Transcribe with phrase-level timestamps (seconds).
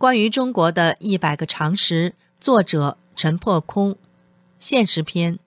[0.00, 3.98] 关于中国的一百个常识，作者陈破空，
[4.58, 5.38] 现实篇：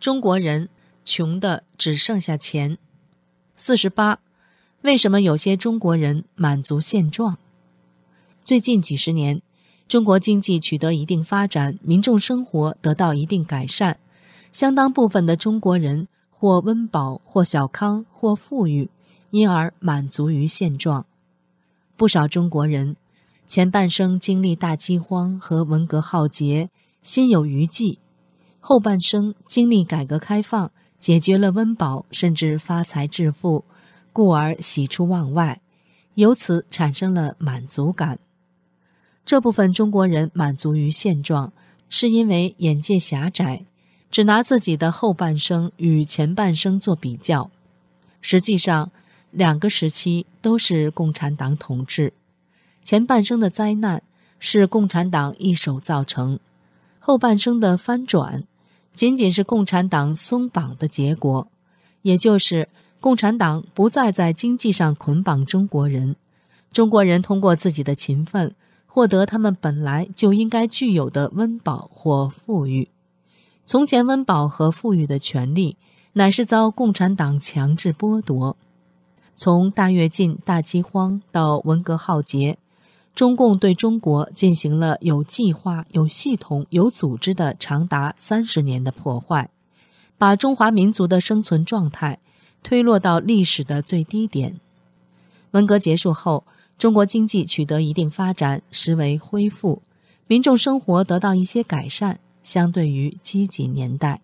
[0.00, 0.68] 中国人
[1.04, 2.76] 穷的只剩下钱。
[3.54, 4.18] 四十八，
[4.82, 7.38] 为什么有些中国人满足现状？
[8.42, 9.40] 最近几十年，
[9.86, 13.98] 中国经济取得一定发展，民众生活得到一定改善，
[14.50, 18.90] 相当部分的中国人或温饱，或小康，或富裕，
[19.30, 21.06] 因而满足于现状。
[21.96, 22.96] 不少中国人。
[23.50, 26.70] 前半生经历大饥荒和文革浩劫，
[27.02, 27.98] 心有余悸；
[28.60, 33.64] 后半生经历改革开放，解决了温饱，甚至发财致富，
[34.12, 35.60] 故而喜出望外，
[36.14, 38.20] 由此产生了满足感。
[39.24, 41.52] 这部分中国人满足于现状，
[41.88, 43.64] 是因为眼界狭窄，
[44.12, 47.50] 只拿自己的后半生与前半生做比较。
[48.20, 48.92] 实际上，
[49.32, 52.12] 两个时期都是共产党统治。
[52.90, 54.02] 前半生的灾难
[54.40, 56.40] 是共产党一手造成，
[56.98, 58.42] 后半生的翻转
[58.92, 61.46] 仅仅是共产党松绑的结果，
[62.02, 66.16] 也就是共产党不再在经济上捆绑中国人，
[66.72, 68.56] 中国人通过自己的勤奋
[68.86, 72.88] 获得他们本来就应该具有的温饱或富裕。
[73.64, 75.76] 从前温饱和富裕的权利
[76.14, 78.56] 乃是遭共产党强制剥夺。
[79.36, 82.58] 从大跃进、大饥荒到文革浩劫。
[83.20, 89.50] 中共对中国进行了有计划、有系统、有组织的长达三十年的破坏，
[90.16, 92.18] 把中华民族的生存状态
[92.62, 94.58] 推落到历史的最低点。
[95.50, 96.46] 文革结束后，
[96.78, 99.82] 中国经济取得一定发展，实为恢复，
[100.26, 102.20] 民众生活得到一些改善。
[102.42, 104.22] 相对于积极年代，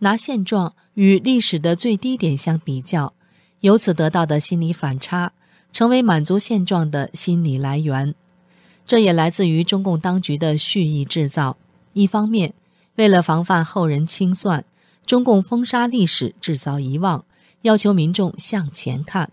[0.00, 3.14] 拿现状与历史的最低点相比较，
[3.60, 5.32] 由此得到的心理反差。
[5.72, 8.14] 成为满足现状的心理来源，
[8.86, 11.56] 这也来自于中共当局的蓄意制造。
[11.94, 12.52] 一方面，
[12.96, 14.64] 为了防范后人清算，
[15.06, 17.24] 中共封杀历史，制造遗忘，
[17.62, 19.28] 要求民众向前看；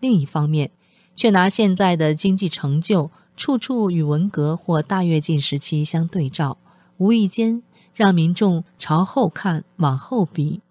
[0.00, 0.70] 另一方面，
[1.14, 6.58] 却拿现在的经济成就处处与文革或大跃进时期相对照，
[6.98, 7.62] 无意间
[7.94, 10.62] 让民众朝后看、往后比，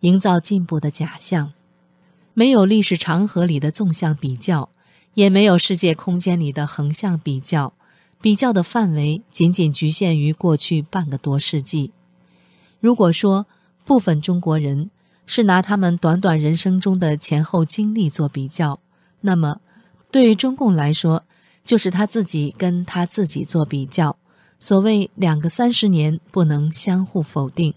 [0.00, 1.52] 营造进步的假象。
[2.34, 4.70] 没有历史长河里的纵向比较，
[5.14, 7.74] 也没有世界空间里的横向比较，
[8.22, 11.92] 比较的范围仅仅局限于过去半个多世纪。
[12.80, 13.46] 如果说
[13.84, 14.90] 部分中国人
[15.26, 18.80] 是拿他们短短人生中的前后经历做比较，
[19.20, 19.60] 那么
[20.10, 21.24] 对于中共来说，
[21.62, 24.16] 就是他自己跟他自己做比较。
[24.58, 27.74] 所谓两个三十年，不能相互否定。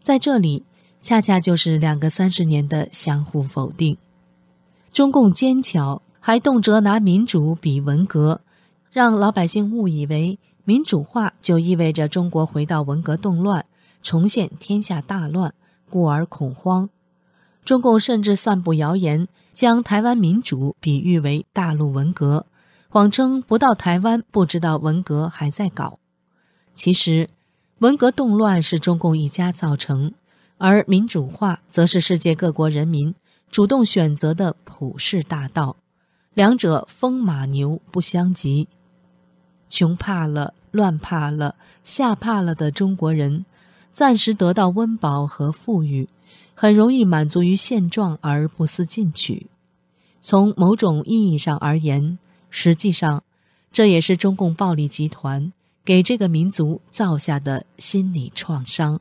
[0.00, 0.64] 在这里。
[1.06, 3.96] 恰恰就是两个三十年的相互否定。
[4.92, 8.40] 中共奸巧，还动辄拿民主比文革，
[8.90, 13.64] 让老百姓误以为民主化就意味着中国回到文革动乱，
[14.02, 15.54] 重现天下大乱，
[15.88, 16.90] 故而恐慌。
[17.64, 22.46] 中共甚至散布谣言，将台湾民主比喻为大陆文革，
[22.88, 26.00] 谎称不到台湾不知道文革还在搞。
[26.74, 27.30] 其实，
[27.78, 30.12] 文革动乱是中共一家造成。
[30.58, 33.14] 而民主化则是世界各国人民
[33.50, 35.76] 主动选择的普世大道，
[36.34, 38.68] 两者风马牛不相及。
[39.68, 43.44] 穷怕了、乱怕了、吓怕了的中国人，
[43.90, 46.08] 暂时得到温饱和富裕，
[46.54, 49.48] 很容易满足于现状而不思进取。
[50.20, 52.18] 从某种意义上而言，
[52.48, 53.22] 实际上
[53.70, 55.52] 这也是中共暴力集团
[55.84, 59.00] 给这个民族造下的心理创伤。